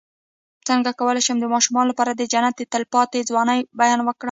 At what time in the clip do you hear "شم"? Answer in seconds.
1.27-1.37